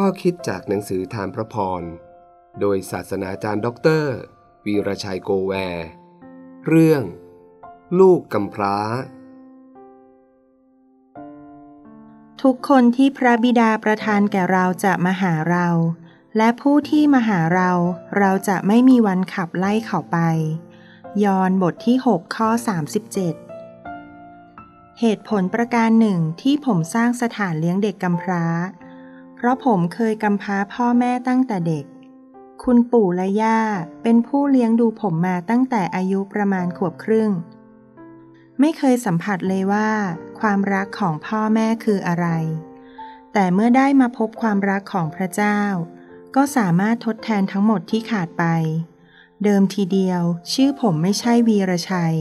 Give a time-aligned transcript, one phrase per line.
[0.00, 1.82] ข้อคิดจากหนังสือธารพระพร
[2.60, 4.14] โดยศาสนาจารย์ด็อกเตอร์
[4.64, 5.86] วีรชัยโกแวร์
[6.66, 7.02] เรื่อง
[7.98, 8.76] ลูกกำพร้า
[12.42, 15.68] ทุกคนที่พระบิดาประทานแก่เราจะมาหาเรา
[16.36, 17.70] และผู้ที่มาหาเรา
[18.18, 20.18] เราจะไม่มีวันขับไล่เขาไป
[21.24, 22.48] ยอห์นบทที่ 6 ข้อ
[23.74, 28.46] 37 เหตุผลประการหนึ่งที่ผมสร้างสถานเลี้ยงเด็กกำพร้า
[29.36, 31.84] เพราะผมเคยกำพร้าพ่อแม่ตั้งแต่เด็ก
[32.62, 33.60] คุณปู่และย่า
[34.02, 37.30] เป็นผู้เลี้ยงดูผมมาตั้งแต่อายุประมาณขวบครึ่ง
[38.60, 39.90] ไม่เคยสัมผัสเลยว่า
[40.40, 42.26] ความรักของพ่อแม่คืออะไร
[43.32, 45.60] แต่เมื่อได้มาพบความรักของพระเจ้า
[46.36, 48.44] ก็สามารถทดแทนทั้งหมดที่ขาดไป
[49.44, 52.16] เดิมทีเดียว ชื่อผมไม่ใช่วีรชัย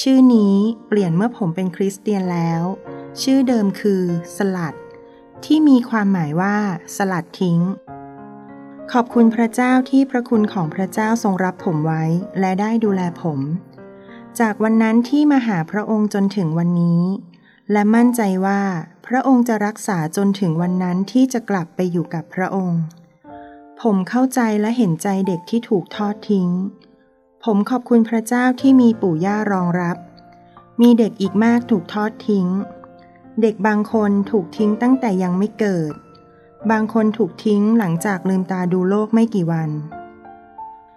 [0.00, 0.56] ชื่อนี้
[0.86, 2.62] เปลี่ยนเมื่อผมเป็นคริสเตียนแล้ว
[3.22, 4.02] ชื่อเดิมคือ
[4.36, 4.74] สลัด
[5.44, 6.56] ที่มีความหมายว่า
[6.96, 7.58] สลัดทิ้ง
[8.92, 12.04] ขอบคุณพระเจ้าที่พระคุณของพระเจ้าทรงรับผมไว้
[12.40, 13.38] และได้ดูแลผม
[14.40, 17.02] จากวันนั้นที่มาหาพระองค์จนถึงวันนี้
[17.72, 18.60] และมั่นใจว่า
[19.06, 22.80] พระองค์จะรักษาจนถึงวันนั้นที่จะกลับไปอยู่กับพระองค์
[23.82, 26.48] ผมเข้าใจและเห็นใจเด็กที่ถูกทอดทิ้ง
[27.44, 29.96] ผมขอบคุณพระเจ้าที่มีปู่ย่ารองรับ
[30.80, 32.46] มีเด็กอีกมากถูกทอดทิ้ง
[33.42, 35.92] เด็กบางคนถูกทิ้งตั้งแต่ยังไม่เกิด
[36.70, 39.70] บางคนถูกทิ้งหลังจากลืมตาดูโลกไม่กี่วัน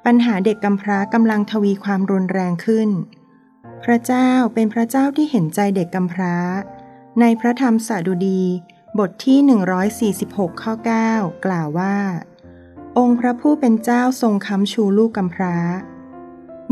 [0.06, 2.90] ปัญหาเด็กกำพร้ากำลังทวีความรุนแรงขึ้น
[3.84, 6.36] พระเจ้าเป็นพระเจ้าที่เห็นใจเด็กกำพร้า
[7.20, 8.44] ในพระธรรมสดุดี
[9.00, 10.74] บทที่ 146 ข้อ
[11.10, 11.98] 9 กล่าวว่า
[12.98, 15.58] องค์พระผู้เป็นเจ้าทรงค้ำชูลูกกำพร้า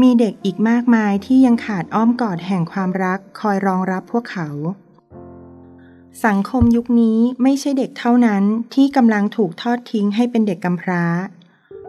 [0.01, 4.49] มีเด็กอีกมากมายที่ยังขาดอ้อมกอดแห่งความรักคอยรองรับพวกเขา
[6.25, 11.05] สังคมยุคนี้ไม่ใช่เด็กเท่านั้นที่กำลังถูกทอดทิ้งให้เป็นเด็กกำพร้า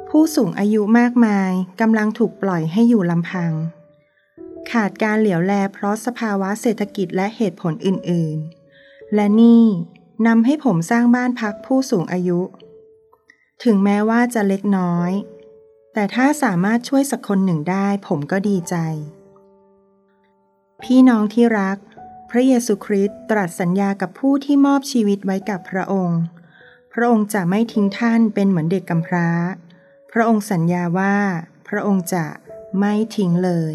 [0.09, 1.51] ผู้สูงอายุมากมาย
[1.81, 3.53] กำลังถูกปล่อยให้อยู่ลำพัง
[4.71, 9.65] ขาดการเหลียวแลเพราะสภาวะเศรษฐกิจและเหตุผลอื่นๆ และนี่
[10.27, 12.41] นำให้ผมสร้างบ้านพักผู้สูงอายุ
[13.65, 15.11] ถึงแม้ว่าจะเล็กน้อย
[15.95, 18.77] แต่ถ้าสามารถช่วยสักคนหนึ่งได้ผมก็ดีใจ
[20.83, 21.79] พี่น้องที่รัก
[22.35, 26.21] พระเยซูคริสต์ตรัสสัญญากับผู้ที่มอบชีวิตไว้กับพระองค์
[26.93, 29.29] พระองค์จะไม่ทิ้งท่านเป็นเหมือนเด็กกำพร้า
[30.13, 31.17] พระองค์สัญญาว่า
[31.69, 32.27] พระองค์จะ
[32.79, 33.75] ไม่ทิ้งเลย